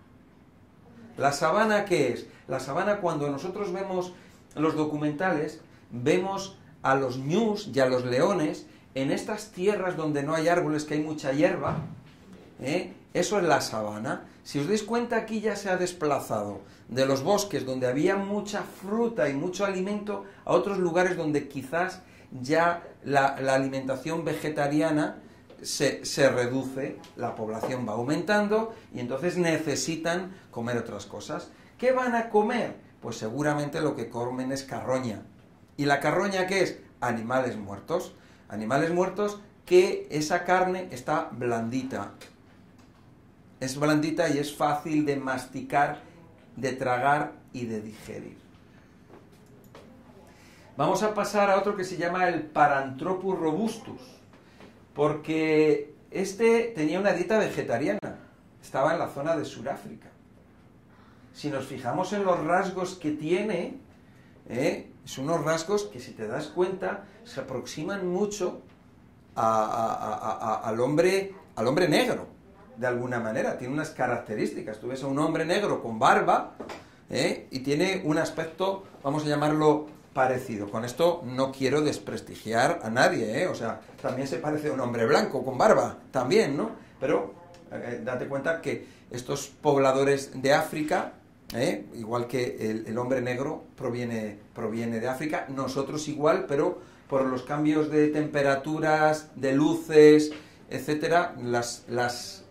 ¿La 1.17 1.31
sabana 1.31 1.85
qué 1.85 2.13
es? 2.13 2.27
La 2.47 2.59
sabana 2.59 2.97
cuando 2.97 3.29
nosotros 3.29 3.71
vemos 3.71 4.13
los 4.55 4.75
documentales, 4.75 5.61
vemos 5.91 6.57
a 6.81 6.95
los 6.95 7.17
ñus 7.17 7.69
y 7.73 7.79
a 7.79 7.85
los 7.85 8.05
leones 8.05 8.67
en 8.95 9.11
estas 9.11 9.51
tierras 9.51 9.95
donde 9.95 10.23
no 10.23 10.33
hay 10.33 10.47
árboles, 10.47 10.85
que 10.85 10.95
hay 10.95 11.01
mucha 11.01 11.31
hierba, 11.31 11.77
¿eh? 12.61 12.93
Eso 13.13 13.37
es 13.37 13.43
la 13.43 13.61
sabana. 13.61 14.25
Si 14.43 14.59
os 14.59 14.67
dais 14.67 14.83
cuenta, 14.83 15.17
aquí 15.17 15.39
ya 15.39 15.55
se 15.55 15.69
ha 15.69 15.77
desplazado 15.77 16.61
de 16.87 17.05
los 17.05 17.23
bosques 17.23 17.65
donde 17.65 17.87
había 17.87 18.15
mucha 18.15 18.63
fruta 18.63 19.29
y 19.29 19.33
mucho 19.33 19.65
alimento 19.65 20.25
a 20.45 20.53
otros 20.53 20.79
lugares 20.79 21.15
donde 21.15 21.47
quizás 21.47 22.01
ya 22.41 22.83
la, 23.03 23.27
alimentación 23.27 24.25
vegetariana 24.25 25.17
se, 25.61 26.03
se, 26.05 26.29
reduce, 26.29 26.97
la 27.15 27.35
población 27.35 27.87
va 27.87 27.93
aumentando 27.93 28.73
y 28.93 28.99
entonces 28.99 29.37
necesitan 29.37 30.35
comer 30.51 30.77
otras 30.77 31.05
cosas. 31.05 31.49
¿Qué 31.77 31.91
van 31.91 32.15
a 32.15 32.29
comer? 32.29 32.75
Pues 33.01 33.17
seguramente 33.17 33.79
lo 33.79 33.95
que 33.95 34.09
comen 34.09 34.51
es 34.51 34.63
carroña. 34.63 35.21
¿Y 35.77 35.85
la 35.85 35.99
carroña 35.99 36.47
qué 36.47 36.63
es? 36.63 36.79
Animales 36.99 37.57
muertos. 37.57 38.13
Animales 38.49 38.91
muertos 38.91 39.39
que 39.65 40.07
esa 40.11 40.43
carne 40.43 40.87
está 40.91 41.29
blandita, 41.31 42.11
es 43.63 43.79
blandita 43.79 44.29
y 44.29 44.39
es 44.39 44.55
fácil 44.55 45.05
de 45.05 45.15
masticar, 45.15 46.01
de 46.55 46.73
tragar 46.73 47.31
y 47.53 47.65
de 47.65 47.81
digerir. 47.81 48.37
Vamos 50.75 51.03
a 51.03 51.13
pasar 51.13 51.49
a 51.49 51.57
otro 51.57 51.75
que 51.75 51.83
se 51.83 51.97
llama 51.97 52.27
el 52.27 52.41
Paranthropus 52.41 53.39
robustus, 53.39 54.01
porque 54.93 55.93
este 56.11 56.73
tenía 56.75 56.99
una 56.99 57.13
dieta 57.13 57.37
vegetariana, 57.37 57.99
estaba 58.61 58.93
en 58.93 58.99
la 58.99 59.07
zona 59.07 59.37
de 59.37 59.45
Sudáfrica. 59.45 60.09
Si 61.33 61.49
nos 61.49 61.65
fijamos 61.65 62.11
en 62.13 62.25
los 62.25 62.43
rasgos 62.43 62.95
que 62.95 63.11
tiene, 63.11 63.77
¿eh? 64.49 64.91
son 65.05 65.25
unos 65.25 65.45
rasgos 65.45 65.85
que 65.85 65.99
si 65.99 66.11
te 66.11 66.27
das 66.27 66.47
cuenta 66.47 67.05
se 67.23 67.39
aproximan 67.39 68.07
mucho 68.07 68.61
al, 69.35 70.79
hombre, 70.79 71.33
al 71.55 71.67
hombre 71.67 71.87
negro 71.87 72.32
de 72.77 72.87
alguna 72.87 73.19
manera, 73.19 73.57
tiene 73.57 73.73
unas 73.73 73.91
características. 73.91 74.79
Tú 74.79 74.87
ves 74.87 75.03
a 75.03 75.07
un 75.07 75.19
hombre 75.19 75.45
negro 75.45 75.81
con 75.81 75.99
barba 75.99 76.53
¿eh? 77.09 77.47
y 77.51 77.59
tiene 77.59 78.01
un 78.05 78.17
aspecto, 78.17 78.83
vamos 79.03 79.25
a 79.25 79.27
llamarlo, 79.27 79.87
parecido. 80.13 80.69
Con 80.69 80.85
esto 80.85 81.23
no 81.25 81.51
quiero 81.51 81.81
desprestigiar 81.81 82.79
a 82.83 82.89
nadie, 82.89 83.41
¿eh? 83.43 83.47
o 83.47 83.55
sea, 83.55 83.81
también 84.01 84.27
se 84.27 84.37
parece 84.37 84.69
a 84.69 84.73
un 84.73 84.79
hombre 84.79 85.05
blanco 85.05 85.43
con 85.43 85.57
barba, 85.57 85.97
también, 86.11 86.55
¿no? 86.55 86.71
Pero 86.99 87.33
eh, 87.71 88.01
date 88.03 88.27
cuenta 88.27 88.61
que 88.61 88.85
estos 89.09 89.47
pobladores 89.47 90.41
de 90.41 90.53
África, 90.53 91.13
¿eh? 91.53 91.85
igual 91.95 92.27
que 92.27 92.83
el, 92.85 92.97
hombre 92.97 93.21
negro 93.21 93.63
proviene, 93.75 94.37
proviene 94.53 94.99
de 94.99 95.07
África, 95.07 95.45
nosotros 95.49 96.07
igual, 96.07 96.45
pero 96.47 96.79
por 97.09 97.25
los 97.25 97.43
cambios 97.43 97.89
de 97.89 98.07
temperaturas, 98.07 99.29
de 99.35 99.53
luces, 99.53 100.31
etcétera, 100.69 101.35
las, 101.41 101.85
las 101.87 102.42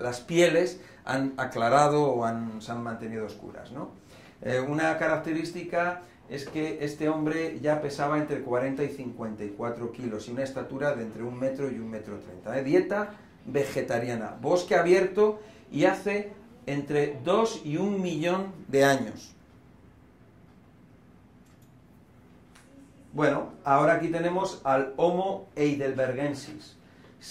las 0.00 0.20
pieles 0.20 0.80
han 1.04 1.34
aclarado 1.36 2.04
o 2.04 2.24
han, 2.24 2.60
se 2.62 2.72
han 2.72 2.82
mantenido 2.82 3.26
oscuras. 3.26 3.72
¿no? 3.72 3.90
Eh, 4.42 4.60
una 4.60 4.96
característica 4.98 6.02
es 6.28 6.48
que 6.48 6.78
este 6.82 7.08
hombre 7.08 7.60
ya 7.60 7.80
pesaba 7.80 8.18
entre 8.18 8.40
40 8.40 8.82
y 8.82 8.88
54 8.88 9.92
kilos 9.92 10.28
y 10.28 10.32
una 10.32 10.42
estatura 10.42 10.94
de 10.94 11.02
entre 11.02 11.22
un 11.22 11.38
metro 11.38 11.70
y 11.70 11.78
un 11.78 11.90
metro 11.90 12.18
treinta. 12.18 12.58
¿eh? 12.58 12.64
Dieta 12.64 13.14
vegetariana, 13.46 14.36
bosque 14.40 14.74
abierto 14.74 15.40
y 15.70 15.84
hace 15.84 16.32
entre 16.66 17.18
2 17.22 17.62
y 17.64 17.76
un 17.76 18.00
millón 18.00 18.52
de 18.68 18.84
años. 18.84 19.34
Bueno, 23.12 23.52
ahora 23.64 23.94
aquí 23.94 24.08
tenemos 24.08 24.60
al 24.64 24.94
Homo 24.96 25.46
heidelbergensis 25.54 26.76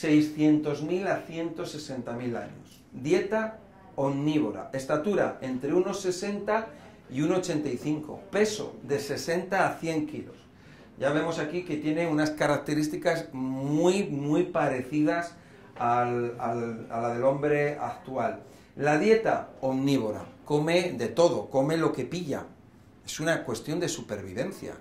600.000 0.02 1.08
a 1.08 1.26
160.000 1.26 2.38
años. 2.38 2.82
Dieta 2.92 3.60
omnívora. 3.96 4.70
Estatura 4.74 5.38
entre 5.42 5.74
1,60 5.74 6.66
y 7.12 7.22
1,85. 7.22 8.20
Peso 8.32 8.76
de 8.84 9.00
60 9.00 9.68
a 9.68 9.78
100 9.78 10.08
kilos. 10.08 10.36
Ya 11.00 11.12
vemos 11.12 11.40
aquí 11.40 11.64
que 11.64 11.78
tiene 11.78 12.08
unas 12.08 12.32
características 12.32 13.34
muy, 13.34 14.04
muy 14.04 14.44
parecidas 14.44 15.36
a 15.78 16.06
la 16.06 17.14
del 17.14 17.24
hombre 17.24 17.78
actual. 17.80 18.44
La 18.76 18.98
dieta 18.98 19.50
omnívora. 19.62 20.26
Come 20.46 20.94
de 20.94 21.08
todo, 21.08 21.50
come 21.50 21.78
lo 21.78 21.94
que 21.94 22.06
pilla. 22.06 22.46
Es 23.06 23.20
una 23.20 23.44
cuestión 23.44 23.80
de 23.80 23.90
supervivencia. 23.90 24.76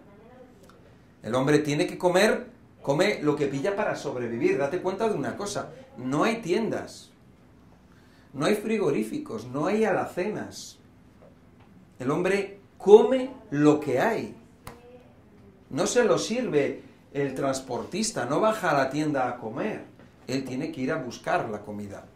El 1.22 1.34
hombre 1.34 1.60
tiene 1.60 1.86
que 1.86 1.98
comer 1.98 2.51
Come 2.82 3.22
lo 3.22 3.36
que 3.36 3.46
pilla 3.46 3.76
para 3.76 3.94
sobrevivir. 3.94 4.58
Date 4.58 4.82
cuenta 4.82 5.08
de 5.08 5.14
una 5.14 5.36
cosa, 5.36 5.70
no 5.96 6.24
hay 6.24 6.36
tiendas, 6.36 7.10
no 8.32 8.46
hay 8.46 8.56
frigoríficos, 8.56 9.46
no 9.46 9.66
hay 9.66 9.84
alacenas. 9.84 10.78
El 11.98 12.10
hombre 12.10 12.58
come 12.76 13.30
lo 13.50 13.78
que 13.78 14.00
hay. 14.00 14.36
No 15.70 15.86
se 15.86 16.04
lo 16.04 16.18
sirve 16.18 16.82
el 17.12 17.34
transportista, 17.34 18.26
no 18.26 18.40
baja 18.40 18.70
a 18.70 18.78
la 18.84 18.90
tienda 18.90 19.28
a 19.28 19.36
comer. 19.36 19.84
Él 20.26 20.44
tiene 20.44 20.72
que 20.72 20.80
ir 20.80 20.92
a 20.92 20.96
buscar 20.96 21.48
la 21.48 21.60
comida. 21.60 22.06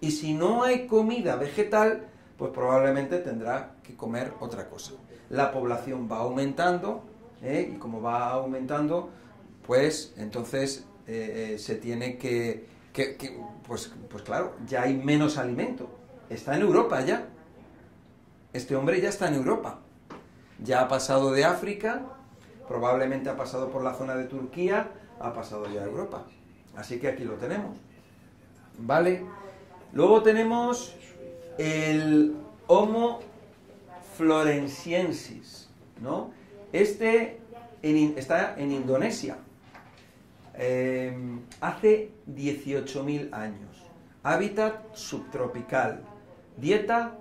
Y 0.00 0.10
si 0.10 0.34
no 0.34 0.64
hay 0.64 0.86
comida 0.86 1.36
vegetal, 1.36 2.08
pues 2.36 2.50
probablemente 2.50 3.18
tendrá 3.18 3.76
que 3.82 3.94
comer 3.94 4.32
otra 4.40 4.68
cosa. 4.68 4.92
La 5.30 5.52
población 5.52 6.08
va 6.10 6.18
aumentando 6.18 7.04
¿eh? 7.42 7.72
y 7.74 7.78
como 7.78 8.02
va 8.02 8.30
aumentando, 8.30 9.10
pues 9.66 10.14
entonces 10.16 10.86
eh, 11.06 11.52
eh, 11.54 11.58
se 11.58 11.74
tiene 11.76 12.18
que, 12.18 12.66
pues, 13.66 13.92
pues 14.08 14.22
claro, 14.22 14.54
ya 14.66 14.82
hay 14.82 14.94
menos 14.96 15.38
alimento. 15.38 15.88
Está 16.30 16.56
en 16.56 16.62
Europa 16.62 17.00
ya. 17.02 17.28
Este 18.52 18.76
hombre 18.76 19.00
ya 19.00 19.08
está 19.08 19.28
en 19.28 19.34
Europa. 19.34 19.80
Ya 20.62 20.82
ha 20.82 20.88
pasado 20.88 21.32
de 21.32 21.44
África, 21.44 22.02
probablemente 22.68 23.28
ha 23.30 23.36
pasado 23.36 23.70
por 23.70 23.82
la 23.82 23.94
zona 23.94 24.14
de 24.14 24.24
Turquía, 24.24 24.90
ha 25.18 25.32
pasado 25.32 25.66
ya 25.72 25.82
a 25.82 25.84
Europa. 25.84 26.24
Así 26.76 26.98
que 26.98 27.08
aquí 27.08 27.24
lo 27.24 27.34
tenemos. 27.34 27.76
¿Vale? 28.78 29.24
Luego 29.92 30.22
tenemos 30.22 30.94
el 31.58 32.36
Homo 32.66 33.20
florensiensis, 34.16 35.68
¿no? 36.00 36.30
Este 36.72 37.40
está 37.82 38.54
en 38.58 38.70
Indonesia. 38.70 39.36
Em, 40.54 41.40
hace 41.60 42.12
18.000 42.26 43.32
años. 43.32 43.82
Hábitat 44.22 44.94
subtropical. 44.94 46.04
Dieta 46.56 47.16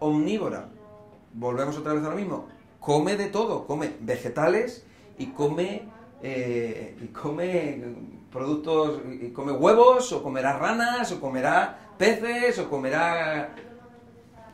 omnívora. 0.00 0.68
Volvemos 1.32 1.76
otra 1.78 1.94
vez 1.94 2.04
a 2.04 2.10
lo 2.10 2.16
mismo. 2.16 2.48
Come 2.80 3.16
de 3.16 3.28
todo. 3.28 3.66
Come 3.66 3.94
vegetales 4.00 4.84
y 5.18 5.26
come, 5.26 5.88
eh, 6.22 6.96
y 7.00 7.06
come 7.08 7.94
productos, 8.30 9.02
y 9.20 9.30
come 9.30 9.52
huevos, 9.52 10.12
o 10.12 10.22
comerá 10.22 10.58
ranas, 10.58 11.12
o 11.12 11.20
comerá 11.20 11.92
peces, 11.98 12.58
o 12.58 12.68
comerá 12.68 13.54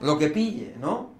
lo 0.00 0.18
que 0.18 0.28
pille, 0.28 0.74
¿no? 0.80 1.17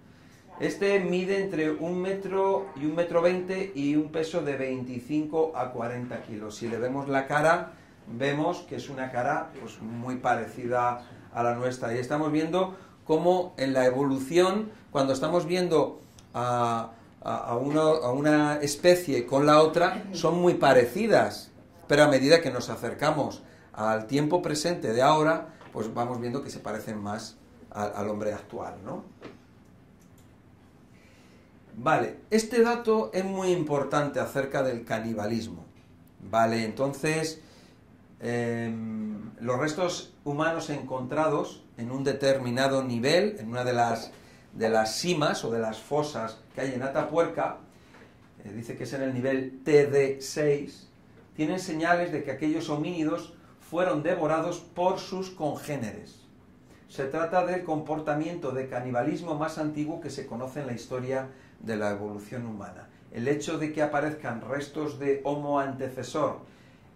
Este 0.60 0.98
mide 0.98 1.40
entre 1.40 1.70
un 1.70 2.02
metro 2.02 2.66
y 2.74 2.86
un 2.86 2.96
metro 2.96 3.22
veinte 3.22 3.70
y 3.76 3.94
un 3.94 4.10
peso 4.10 4.42
de 4.42 4.56
25 4.56 5.52
a 5.54 5.70
40 5.70 6.22
kilos. 6.22 6.56
Si 6.56 6.68
le 6.68 6.78
vemos 6.78 7.08
la 7.08 7.28
cara, 7.28 7.74
vemos 8.08 8.58
que 8.68 8.74
es 8.74 8.88
una 8.88 9.12
cara 9.12 9.52
pues, 9.60 9.80
muy 9.80 10.16
parecida 10.16 11.06
a 11.32 11.42
la 11.44 11.54
nuestra. 11.54 11.94
Y 11.94 11.98
estamos 11.98 12.32
viendo 12.32 12.76
cómo 13.04 13.54
en 13.56 13.72
la 13.72 13.86
evolución, 13.86 14.72
cuando 14.90 15.12
estamos 15.12 15.46
viendo 15.46 16.00
a, 16.34 16.90
una 18.12 18.56
especie 18.60 19.26
con 19.26 19.46
la 19.46 19.60
otra, 19.60 20.06
son 20.10 20.40
muy 20.40 20.54
parecidas. 20.54 21.52
Pero 21.86 22.02
a 22.02 22.08
medida 22.08 22.40
que 22.40 22.50
nos 22.50 22.68
acercamos 22.68 23.44
al 23.72 24.08
tiempo 24.08 24.42
presente 24.42 24.92
de 24.92 25.02
ahora, 25.02 25.54
pues 25.72 25.94
vamos 25.94 26.20
viendo 26.20 26.42
que 26.42 26.50
se 26.50 26.58
parecen 26.58 26.98
más 26.98 27.36
al, 27.70 27.92
al 27.94 28.08
hombre 28.08 28.32
actual, 28.32 28.74
¿no? 28.84 29.04
Vale, 31.80 32.16
este 32.30 32.60
dato 32.62 33.12
es 33.14 33.24
muy 33.24 33.52
importante 33.52 34.18
acerca 34.18 34.64
del 34.64 34.84
canibalismo. 34.84 35.64
Vale, 36.28 36.64
entonces, 36.64 37.40
em, 38.18 39.30
los 39.38 39.60
restos 39.60 40.12
humanos 40.24 40.70
encontrados 40.70 41.62
en 41.76 41.92
un 41.92 42.02
determinado 42.02 42.82
nivel, 42.82 43.36
en 43.38 43.50
una 43.50 43.62
de 43.62 43.74
las, 43.74 44.10
de 44.54 44.68
las 44.68 44.96
cimas 44.96 45.44
o 45.44 45.52
de 45.52 45.60
las 45.60 45.78
fosas 45.78 46.40
que 46.52 46.62
hay 46.62 46.74
en 46.74 46.82
Atapuerca, 46.82 47.58
eh, 48.44 48.52
dice 48.52 48.76
que 48.76 48.82
es 48.82 48.92
en 48.94 49.02
el 49.02 49.14
nivel 49.14 49.62
TD6, 49.64 50.88
tienen 51.36 51.60
señales 51.60 52.10
de 52.10 52.24
que 52.24 52.32
aquellos 52.32 52.70
homínidos 52.70 53.34
fueron 53.60 54.02
devorados 54.02 54.58
por 54.58 54.98
sus 54.98 55.30
congéneres. 55.30 56.26
Se 56.88 57.04
trata 57.04 57.46
del 57.46 57.62
comportamiento 57.62 58.50
de 58.50 58.68
canibalismo 58.68 59.36
más 59.36 59.58
antiguo 59.58 60.00
que 60.00 60.10
se 60.10 60.26
conoce 60.26 60.60
en 60.60 60.66
la 60.66 60.72
historia 60.72 61.28
de 61.60 61.76
la 61.76 61.90
evolución 61.90 62.46
humana. 62.46 62.88
El 63.10 63.28
hecho 63.28 63.58
de 63.58 63.72
que 63.72 63.82
aparezcan 63.82 64.40
restos 64.40 64.98
de 64.98 65.20
Homo 65.24 65.58
antecesor 65.58 66.40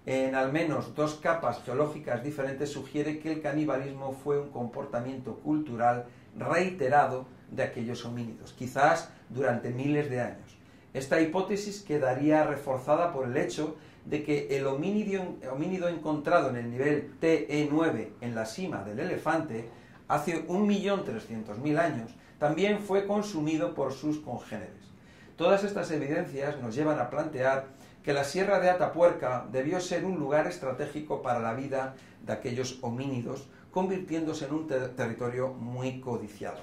en 0.04 0.35
al 0.35 0.52
menos 0.52 0.95
dos 0.97 1.14
capas 1.14 1.62
geológicas 1.64 2.25
diferentes 2.25 2.71
sugiere 2.71 3.21
que 3.21 3.33
el 3.33 3.40
canibalismo 3.40 4.12
fue 4.12 4.40
un 4.40 4.50
comportamiento 4.50 5.37
cultural 5.37 6.07
reiterado 6.37 7.26
de 7.50 7.62
aquellos 7.62 8.04
homínidos, 8.04 8.52
quizás 8.52 9.11
durante 9.28 9.71
miles 9.71 10.11
de 10.11 10.21
años. 10.21 10.57
Esta 10.92 11.21
hipótesis 11.21 11.83
quedaría 11.83 12.45
reforzada 12.45 13.12
por 13.12 13.26
el 13.26 13.37
hecho 13.37 13.76
de 14.04 14.25
que 14.25 14.57
el 14.57 14.66
homínido, 14.66 15.88
encontrado 15.88 16.50
en 16.50 16.57
el 16.57 16.71
nivel 16.71 17.12
TE9 17.21 18.09
en 18.21 18.35
la 18.35 18.45
cima 18.45 18.83
del 18.83 18.99
elefante 18.99 19.69
hace 20.12 20.47
1.300.000 20.47 21.78
años 21.78 22.14
también 22.38 22.81
fue 22.81 23.07
consumido 23.07 23.75
por 23.75 23.95
sus 23.95 24.19
congéneres. 24.19 24.92
Todas 25.37 25.64
estas 25.64 25.90
evidencias 25.90 26.61
nos 26.61 26.75
llevan 26.75 26.99
a 26.99 27.09
plantear 27.09 27.69
que 28.02 28.12
la 28.12 28.25
Sierra 28.25 28.61
de 28.61 28.69
Atapuerca 28.69 29.47
debió 29.50 29.81
ser 29.81 30.04
un 30.04 30.19
lugar 30.19 30.47
estratégico 30.47 31.23
para 31.23 31.40
la 31.40 31.54
vida 31.54 31.95
de 32.26 32.33
aquellos 32.35 32.78
homínidos, 32.83 33.49
convirtiéndose 33.71 34.45
en 34.45 34.52
un 34.52 34.66
territorio 34.66 35.49
muy 35.49 35.99
codiciado. 36.00 36.61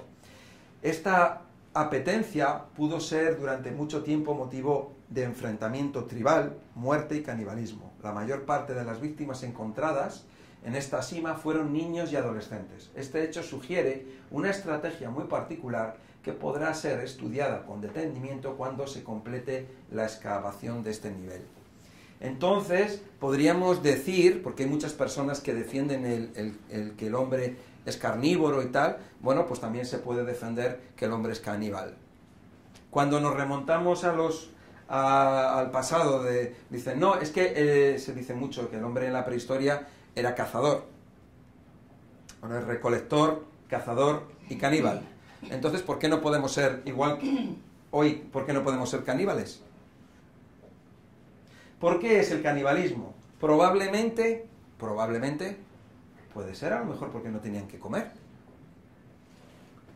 Esta 0.80 1.42
apetencia 1.74 2.66
pudo 2.76 3.00
ser 3.00 3.36
durante 3.36 3.72
mucho 3.72 4.04
tiempo 4.04 4.32
motivo 4.34 4.92
de 5.08 5.24
enfrentamiento 5.24 6.04
tribal, 6.04 6.56
muerte 6.76 7.16
y 7.16 7.22
canibalismo. 7.24 7.94
La 8.00 8.12
mayor 8.12 8.44
parte 8.44 8.74
de 8.74 8.84
las 8.84 9.00
víctimas 9.00 9.42
encontradas 9.42 10.24
en 10.64 10.74
esta 10.76 11.02
cima 11.02 11.34
fueron 11.34 11.72
niños 11.72 12.12
y 12.12 12.16
adolescentes. 12.16 12.90
Este 12.94 13.24
hecho 13.24 13.42
sugiere 13.42 14.06
una 14.30 14.50
estrategia 14.50 15.10
muy 15.10 15.24
particular 15.24 15.96
que 16.22 16.32
podrá 16.32 16.74
ser 16.74 17.00
estudiada 17.00 17.64
con 17.64 17.80
detenimiento 17.80 18.56
cuando 18.56 18.86
se 18.86 19.02
complete 19.02 19.68
la 19.90 20.04
excavación 20.04 20.82
de 20.82 20.90
este 20.90 21.10
nivel. 21.10 21.42
Entonces, 22.20 23.02
podríamos 23.18 23.82
decir, 23.82 24.42
porque 24.42 24.64
hay 24.64 24.68
muchas 24.68 24.92
personas 24.92 25.40
que 25.40 25.54
defienden 25.54 26.04
el, 26.04 26.94
que 26.96 27.06
el 27.06 27.14
hombre 27.14 27.56
es 27.86 27.96
carnívoro 27.96 28.62
y 28.62 28.66
tal, 28.66 28.98
bueno, 29.20 29.46
pues 29.46 29.60
también 29.60 29.86
se 29.86 29.98
puede 29.98 30.24
defender 30.24 30.80
que 30.96 31.06
el 31.06 31.12
hombre 31.12 31.32
es 31.32 31.40
caníbal. 31.40 31.96
Cuando 32.90 33.20
nos 33.20 33.34
remontamos 33.34 34.04
a 34.04 34.12
los, 34.12 34.50
al 34.88 35.70
pasado, 35.70 36.22
de, 36.22 36.54
dicen, 36.68 37.00
no, 37.00 37.18
es 37.18 37.30
que 37.30 37.54
eh, 37.56 37.98
se 37.98 38.12
dice 38.12 38.34
mucho 38.34 38.68
que 38.70 38.76
el 38.76 38.84
hombre 38.84 39.06
en 39.06 39.14
la 39.14 39.24
prehistoria 39.24 39.88
era 40.14 40.34
cazador. 40.34 40.86
Bueno, 42.40 42.58
es 42.58 42.64
recolector, 42.64 43.44
cazador 43.68 44.24
y 44.48 44.56
caníbal. 44.56 45.02
Entonces, 45.50 45.82
¿por 45.82 45.98
qué 45.98 46.08
no 46.08 46.20
podemos 46.20 46.52
ser 46.52 46.82
igual 46.84 47.18
que 47.18 47.54
hoy? 47.90 48.14
¿Por 48.32 48.46
qué 48.46 48.52
no 48.52 48.62
podemos 48.62 48.90
ser 48.90 49.04
caníbales? 49.04 49.62
¿Por 51.78 51.98
qué 51.98 52.20
es 52.20 52.30
el 52.30 52.42
canibalismo? 52.42 53.14
Probablemente, 53.40 54.46
probablemente, 54.78 55.56
puede 56.34 56.54
ser 56.54 56.74
a 56.74 56.80
lo 56.80 56.86
mejor 56.86 57.10
porque 57.10 57.30
no 57.30 57.40
tenían 57.40 57.66
que 57.68 57.78
comer. 57.78 58.12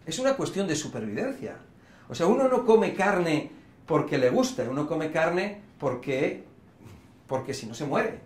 Es 0.06 0.18
una 0.18 0.34
cuestión 0.34 0.66
de 0.66 0.76
supervivencia. 0.76 1.56
O 2.08 2.14
sea, 2.14 2.26
uno 2.26 2.48
no 2.48 2.64
come 2.64 2.94
carne 2.94 3.50
porque 3.86 4.18
le 4.18 4.30
gusta, 4.30 4.64
uno 4.68 4.86
come 4.86 5.10
carne 5.10 5.60
porque, 5.78 6.44
porque 7.26 7.54
si 7.54 7.66
no 7.66 7.74
se 7.74 7.84
muere. 7.84 8.20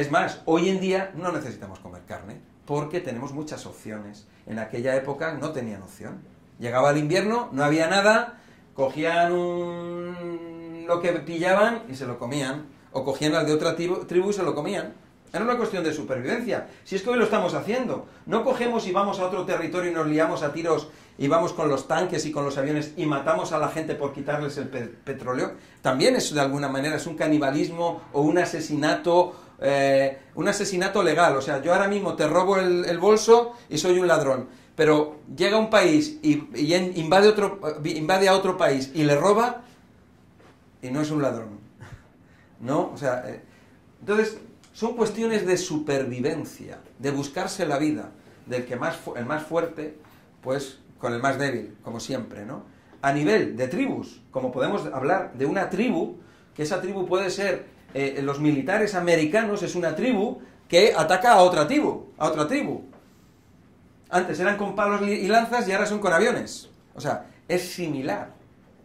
Es 0.00 0.10
más, 0.10 0.40
hoy 0.46 0.70
en 0.70 0.80
día 0.80 1.12
no 1.14 1.30
necesitamos 1.30 1.78
comer 1.78 2.00
carne 2.06 2.40
porque 2.64 3.00
tenemos 3.00 3.34
muchas 3.34 3.66
opciones. 3.66 4.26
En 4.46 4.58
aquella 4.58 4.96
época 4.96 5.34
no 5.34 5.50
tenían 5.50 5.82
opción. 5.82 6.22
Llegaba 6.58 6.92
el 6.92 6.96
invierno, 6.96 7.50
no 7.52 7.64
había 7.64 7.86
nada, 7.86 8.40
cogían 8.72 10.86
lo 10.86 11.02
que 11.02 11.12
pillaban 11.12 11.82
y 11.90 11.96
se 11.96 12.06
lo 12.06 12.18
comían, 12.18 12.64
o 12.92 13.04
cogían 13.04 13.34
al 13.34 13.44
de 13.44 13.52
otra 13.52 13.76
tribu 13.76 14.30
y 14.30 14.32
se 14.32 14.42
lo 14.42 14.54
comían. 14.54 14.94
Era 15.34 15.44
una 15.44 15.58
cuestión 15.58 15.84
de 15.84 15.92
supervivencia. 15.92 16.68
Si 16.82 16.96
es 16.96 17.02
que 17.02 17.10
hoy 17.10 17.18
lo 17.18 17.24
estamos 17.24 17.52
haciendo, 17.52 18.06
no 18.24 18.42
cogemos 18.42 18.86
y 18.86 18.92
vamos 18.92 19.20
a 19.20 19.26
otro 19.26 19.44
territorio 19.44 19.90
y 19.90 19.94
nos 19.94 20.06
liamos 20.06 20.42
a 20.42 20.54
tiros 20.54 20.88
y 21.18 21.28
vamos 21.28 21.52
con 21.52 21.68
los 21.68 21.86
tanques 21.86 22.24
y 22.24 22.32
con 22.32 22.46
los 22.46 22.56
aviones 22.56 22.94
y 22.96 23.04
matamos 23.04 23.52
a 23.52 23.58
la 23.58 23.68
gente 23.68 23.94
por 23.94 24.14
quitarles 24.14 24.56
el 24.56 24.68
petróleo. 24.68 25.52
También 25.82 26.16
eso 26.16 26.34
de 26.34 26.40
alguna 26.40 26.68
manera 26.68 26.96
es 26.96 27.06
un 27.06 27.16
canibalismo 27.16 28.00
o 28.14 28.22
un 28.22 28.38
asesinato 28.38 29.49
eh, 29.60 30.18
un 30.34 30.48
asesinato 30.48 31.02
legal. 31.02 31.36
O 31.36 31.42
sea, 31.42 31.62
yo 31.62 31.72
ahora 31.72 31.88
mismo 31.88 32.14
te 32.14 32.26
robo 32.26 32.56
el, 32.56 32.98
bolso 32.98 33.54
y 33.68 33.78
soy 33.78 33.98
un 33.98 34.08
ladrón. 34.08 34.48
Pero 34.74 35.18
llega 35.36 35.58
un 35.58 35.68
país 35.68 36.18
y, 36.22 36.44
invade, 36.98 37.28
otro, 37.28 37.60
invade 37.84 38.28
a 38.28 38.34
otro 38.34 38.56
país 38.56 38.90
y 38.94 39.04
le 39.04 39.16
roba 39.16 39.62
y 40.80 40.90
no 40.90 41.02
es 41.02 41.10
un 41.10 41.20
ladrón. 41.22 41.60
¿No? 42.60 42.90
O 42.92 42.96
sea, 42.96 43.24
eh, 43.26 43.42
entonces 44.00 44.38
son 44.72 44.96
cuestiones 44.96 45.46
de 45.46 45.56
supervivencia, 45.56 46.78
de 46.98 47.10
buscarse 47.10 47.66
la 47.66 47.78
vida, 47.78 48.12
del 48.46 48.64
que 48.64 48.76
más, 48.76 48.98
el 49.16 49.26
más 49.26 49.42
fuerte, 49.42 49.98
pues 50.40 50.78
con 50.98 51.12
el 51.12 51.20
más 51.20 51.38
débil, 51.38 51.76
como 51.82 52.00
siempre, 52.00 52.44
¿no? 52.44 52.64
A 53.02 53.12
nivel 53.12 53.56
de 53.56 53.68
tribus, 53.68 54.20
como 54.30 54.52
podemos 54.52 54.86
hablar 54.86 55.32
de 55.34 55.46
una 55.46 55.70
tribu, 55.70 56.18
que 56.54 56.62
esa 56.62 56.80
tribu 56.80 57.06
puede 57.06 57.30
ser 57.30 57.66
eh, 57.94 58.20
los 58.22 58.40
militares 58.40 58.94
americanos 58.94 59.62
es 59.62 59.74
una 59.74 59.94
tribu 59.94 60.40
que 60.68 60.94
ataca 60.96 61.32
a 61.32 61.42
otra 61.42 61.66
tribu, 61.66 62.12
a 62.16 62.28
otra 62.28 62.46
tribu. 62.46 62.82
Antes 64.08 64.38
eran 64.40 64.56
con 64.56 64.74
palos 64.74 65.02
y 65.02 65.26
lanzas 65.28 65.68
y 65.68 65.72
ahora 65.72 65.86
son 65.86 65.98
con 65.98 66.12
aviones. 66.12 66.70
O 66.94 67.00
sea, 67.00 67.26
es 67.48 67.72
similar, 67.72 68.34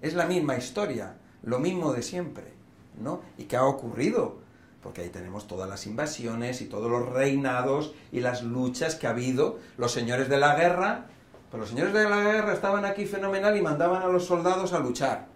es 0.01 0.13
la 0.13 0.25
misma 0.25 0.57
historia, 0.57 1.15
lo 1.43 1.59
mismo 1.59 1.93
de 1.93 2.01
siempre, 2.01 2.53
¿no? 2.99 3.21
¿Y 3.37 3.45
qué 3.45 3.57
ha 3.57 3.65
ocurrido? 3.65 4.37
Porque 4.81 5.01
ahí 5.01 5.09
tenemos 5.09 5.47
todas 5.47 5.67
las 5.67 5.87
invasiones 5.87 6.61
y 6.61 6.65
todos 6.65 6.89
los 6.89 7.09
reinados 7.09 7.93
y 8.11 8.21
las 8.21 8.43
luchas 8.43 8.95
que 8.95 9.07
ha 9.07 9.11
habido, 9.11 9.59
los 9.77 9.91
señores 9.91 10.29
de 10.29 10.37
la 10.37 10.55
guerra, 10.55 11.05
pero 11.49 11.61
los 11.61 11.69
señores 11.69 11.93
de 11.93 12.09
la 12.09 12.21
guerra 12.21 12.53
estaban 12.53 12.85
aquí 12.85 13.05
fenomenal 13.05 13.57
y 13.57 13.61
mandaban 13.61 14.03
a 14.03 14.07
los 14.07 14.25
soldados 14.25 14.73
a 14.73 14.79
luchar 14.79 15.27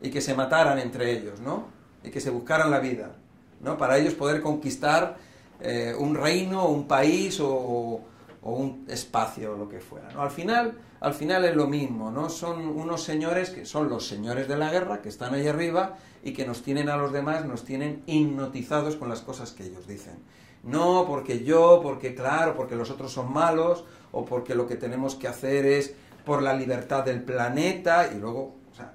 y 0.00 0.10
que 0.10 0.20
se 0.20 0.34
mataran 0.34 0.78
entre 0.78 1.12
ellos, 1.12 1.40
¿no? 1.40 1.77
Y 2.02 2.10
que 2.10 2.20
se 2.20 2.30
buscaran 2.30 2.70
la 2.70 2.80
vida, 2.80 3.12
¿no? 3.60 3.76
Para 3.76 3.98
ellos 3.98 4.14
poder 4.14 4.40
conquistar 4.40 5.16
eh, 5.60 5.94
un 5.98 6.14
reino, 6.14 6.68
un 6.68 6.86
país 6.86 7.38
o, 7.40 8.00
un 8.42 8.86
espacio, 8.88 9.54
o 9.54 9.56
lo 9.56 9.68
que 9.68 9.80
fuera, 9.80 10.10
¿no? 10.12 10.22
Al 10.22 10.30
final, 10.30 10.78
al 11.00 11.12
final 11.12 11.44
es 11.44 11.54
lo 11.54 11.66
mismo, 11.66 12.10
¿no? 12.10 12.30
Son 12.30 12.66
unos 12.66 13.02
señores 13.02 13.50
que 13.50 13.66
son 13.66 13.88
los 13.88 14.06
señores 14.06 14.48
de 14.48 14.56
la 14.56 14.70
guerra, 14.70 15.02
que 15.02 15.08
están 15.08 15.34
ahí 15.34 15.46
arriba 15.46 15.96
y 16.22 16.32
que 16.32 16.46
nos 16.46 16.62
tienen 16.62 16.88
a 16.88 16.96
los 16.96 17.12
demás, 17.12 17.44
nos 17.44 17.64
tienen 17.64 18.02
hipnotizados 18.06 18.96
con 18.96 19.08
las 19.08 19.20
cosas 19.20 19.52
que 19.52 19.64
ellos 19.64 19.86
dicen. 19.86 20.14
No 20.62 21.04
porque 21.06 21.44
yo, 21.44 21.80
porque 21.82 22.14
claro, 22.14 22.54
porque 22.54 22.76
los 22.76 22.90
otros 22.90 23.12
son 23.12 23.32
malos, 23.32 23.84
o 24.12 24.24
porque 24.24 24.54
lo 24.54 24.66
que 24.66 24.76
tenemos 24.76 25.14
que 25.14 25.28
hacer 25.28 25.66
es 25.66 25.94
por 26.24 26.42
la 26.42 26.54
libertad 26.54 27.04
del 27.04 27.22
planeta, 27.22 28.10
y 28.12 28.18
luego, 28.18 28.54
o 28.70 28.74
sea, 28.74 28.92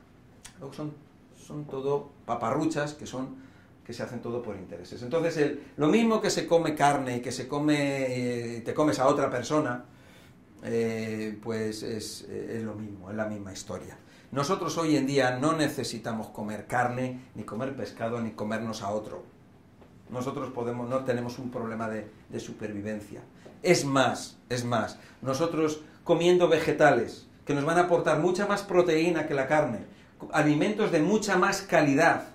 luego 0.59 0.73
son 0.73 1.02
son 1.43 1.65
todo 1.65 2.11
paparruchas 2.25 2.93
que 2.93 3.05
son 3.05 3.53
que 3.85 3.93
se 3.93 4.01
hacen 4.01 4.21
todo 4.21 4.41
por 4.41 4.55
intereses. 4.55 5.01
Entonces, 5.01 5.37
el, 5.37 5.63
lo 5.75 5.87
mismo 5.87 6.21
que 6.21 6.29
se 6.29 6.47
come 6.47 6.73
carne 6.73 7.17
y 7.17 7.21
que 7.21 7.31
se 7.31 7.47
come, 7.47 8.55
eh, 8.57 8.61
te 8.61 8.73
comes 8.73 8.97
a 8.99 9.07
otra 9.07 9.29
persona, 9.29 9.83
eh, 10.63 11.37
pues 11.43 11.83
es, 11.83 12.21
es, 12.21 12.63
lo 12.63 12.75
mismo, 12.75 13.09
es 13.09 13.17
la 13.17 13.25
misma 13.25 13.51
historia. 13.51 13.97
Nosotros 14.31 14.77
hoy 14.77 14.95
en 14.95 15.05
día 15.05 15.37
no 15.37 15.53
necesitamos 15.53 16.27
comer 16.27 16.65
carne, 16.65 17.25
ni 17.35 17.43
comer 17.43 17.75
pescado, 17.75 18.21
ni 18.21 18.31
comernos 18.31 18.81
a 18.81 18.89
otro. 18.91 19.23
Nosotros 20.09 20.51
podemos, 20.51 20.89
no 20.89 21.03
tenemos 21.03 21.37
un 21.37 21.51
problema 21.51 21.89
de, 21.89 22.09
de 22.29 22.39
supervivencia. 22.39 23.21
Es 23.61 23.83
más, 23.83 24.37
es 24.49 24.63
más, 24.63 24.97
nosotros 25.21 25.81
comiendo 26.05 26.47
vegetales, 26.47 27.27
que 27.45 27.53
nos 27.53 27.65
van 27.65 27.77
a 27.77 27.81
aportar 27.81 28.19
mucha 28.19 28.47
más 28.47 28.63
proteína 28.63 29.27
que 29.27 29.33
la 29.33 29.47
carne, 29.47 29.85
alimentos 30.31 30.91
de 30.91 31.01
mucha 31.01 31.37
más 31.37 31.61
calidad 31.61 32.25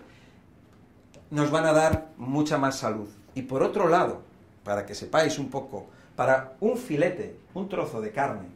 nos 1.31 1.51
van 1.51 1.66
a 1.66 1.72
dar 1.72 2.12
mucha 2.16 2.59
más 2.59 2.79
salud. 2.79 3.09
Y 3.35 3.42
por 3.42 3.62
otro 3.62 3.88
lado, 3.88 4.22
para 4.64 4.87
que 4.87 4.94
sepáis 4.94 5.38
un 5.38 5.51
poco, 5.51 5.87
para 6.16 6.57
un 6.61 6.77
filete, 6.77 7.37
un 7.55 7.68
trozo 7.68 8.01
de 8.01 8.12
carne, 8.12 8.48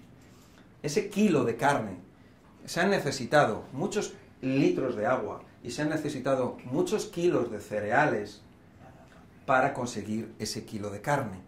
ese 0.82 1.08
kilo 1.08 1.44
de 1.44 1.56
carne, 1.56 1.96
se 2.64 2.80
han 2.80 2.90
necesitado 2.90 3.64
muchos 3.72 4.14
litros 4.40 4.96
de 4.96 5.06
agua 5.06 5.42
y 5.62 5.70
se 5.70 5.82
han 5.82 5.90
necesitado 5.90 6.58
muchos 6.64 7.06
kilos 7.06 7.50
de 7.50 7.60
cereales 7.60 8.42
para 9.46 9.74
conseguir 9.74 10.34
ese 10.38 10.64
kilo 10.64 10.90
de 10.90 11.00
carne. 11.00 11.40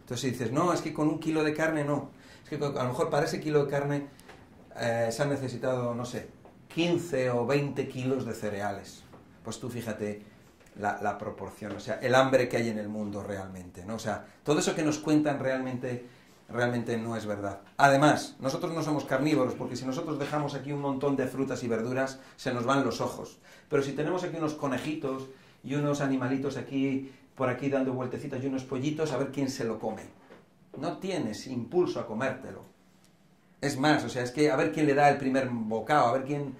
Entonces 0.00 0.32
dices, 0.32 0.52
no, 0.52 0.72
es 0.72 0.80
que 0.80 0.92
con 0.92 1.08
un 1.08 1.18
kilo 1.18 1.44
de 1.44 1.54
carne 1.54 1.84
no. 1.84 2.10
Es 2.42 2.50
que 2.50 2.56
a 2.56 2.68
lo 2.68 2.88
mejor 2.88 3.10
para 3.10 3.26
ese 3.26 3.40
kilo 3.40 3.64
de 3.64 3.70
carne 3.70 4.06
eh, 4.76 5.08
se 5.10 5.22
han 5.22 5.28
necesitado, 5.30 5.94
no 5.94 6.04
sé, 6.04 6.28
15 6.78 7.30
o 7.30 7.44
20 7.44 7.88
kilos 7.88 8.24
de 8.24 8.34
cereales. 8.34 9.02
Pues 9.42 9.58
tú 9.58 9.68
fíjate 9.68 10.22
la, 10.76 11.18
proporción, 11.18 11.72
o 11.72 11.80
sea, 11.80 11.96
el 11.96 12.14
hambre 12.14 12.48
que 12.48 12.56
hay 12.56 12.68
en 12.68 12.78
el 12.78 12.88
mundo 12.88 13.20
realmente, 13.20 13.84
¿no? 13.84 13.96
O 13.96 13.98
sea, 13.98 14.24
todo 14.44 14.60
eso 14.60 14.76
que 14.76 14.84
nos 14.84 14.98
cuentan 14.98 15.40
realmente, 15.40 16.06
realmente 16.48 16.96
no 16.96 17.16
es 17.16 17.26
verdad. 17.26 17.62
Además, 17.78 18.36
nosotros 18.38 18.72
no 18.72 18.84
somos 18.84 19.06
carnívoros, 19.06 19.54
porque 19.54 19.74
si 19.74 19.84
nosotros 19.86 20.20
dejamos 20.20 20.54
aquí 20.54 20.70
un 20.70 20.80
montón 20.80 21.16
de 21.16 21.26
frutas 21.26 21.64
y 21.64 21.66
verduras, 21.66 22.20
se 22.36 22.54
nos 22.54 22.64
van 22.64 22.84
los 22.84 23.00
ojos. 23.00 23.38
Pero 23.68 23.82
si 23.82 23.90
tenemos 23.90 24.22
aquí 24.22 24.36
unos 24.36 24.54
conejitos 24.54 25.24
y 25.64 25.74
unos 25.74 26.00
animalitos 26.00 26.56
aquí, 26.56 27.10
por 27.34 27.48
aquí 27.48 27.70
dando 27.70 27.92
vueltecitas 27.92 28.40
y 28.40 28.46
unos 28.46 28.62
pollitos, 28.62 29.10
a 29.10 29.16
ver 29.16 29.32
quién 29.32 29.50
se 29.50 29.64
lo 29.64 29.80
come. 29.80 30.02
No 30.78 30.98
tienes 30.98 31.48
impulso 31.48 31.98
a 31.98 32.06
comértelo. 32.06 32.77
Es 33.60 33.76
más, 33.78 34.04
o 34.04 34.08
sea, 34.08 34.22
es 34.22 34.30
que 34.30 34.50
a 34.50 34.56
ver 34.56 34.72
quién 34.72 34.86
le 34.86 34.94
da 34.94 35.08
el 35.08 35.18
primer 35.18 35.48
bocado, 35.48 36.06
a 36.06 36.12
ver 36.12 36.24
quién 36.24 36.54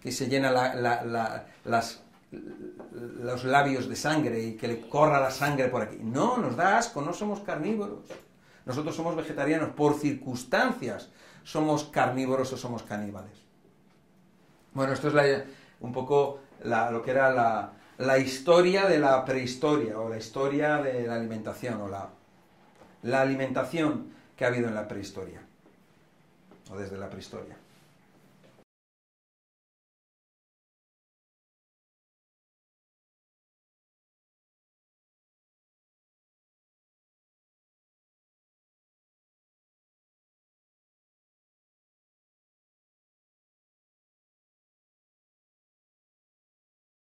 que 0.00 0.12
se 0.12 0.28
llena 0.28 0.52
las, 0.52 2.00
los 2.30 3.44
labios 3.44 3.88
de 3.88 3.96
sangre 3.96 4.40
y 4.40 4.56
que 4.56 4.68
le 4.68 4.88
corra 4.88 5.18
la 5.18 5.32
sangre 5.32 5.66
por 5.66 5.82
aquí. 5.82 5.98
No, 6.00 6.36
nos 6.36 6.56
da 6.56 6.78
asco, 6.78 7.02
no 7.02 7.12
somos 7.12 7.40
carnívoros. 7.40 8.04
Nosotros 8.64 8.94
somos 8.94 9.16
vegetarianos 9.16 9.70
por 9.70 9.94
circunstancias. 9.94 11.08
Somos 11.42 11.84
carnívoros 11.84 12.52
o 12.52 12.56
somos 12.56 12.84
caníbales. 12.84 13.38
Bueno, 14.74 14.92
esto 14.92 15.08
es 15.20 15.44
un 15.80 15.92
poco 15.92 16.40
lo 16.62 17.02
que 17.02 17.10
era 17.10 17.72
la, 17.98 18.18
historia 18.18 18.86
de 18.86 19.00
la 19.00 19.24
prehistoria 19.24 19.98
o 19.98 20.08
la 20.08 20.18
historia 20.18 20.78
de 20.78 21.06
la 21.06 21.14
alimentación 21.14 21.80
o 21.80 21.88
la, 21.88 22.10
la 23.02 23.22
alimentación 23.22 24.12
que 24.36 24.44
ha 24.44 24.48
habido 24.48 24.68
en 24.68 24.74
la 24.74 24.86
prehistoria 24.86 25.45
o 26.70 26.76
desde 26.76 26.98
la 26.98 27.08
prehistoria. 27.08 27.56